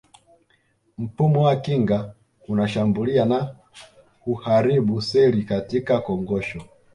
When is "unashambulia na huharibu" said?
2.47-5.01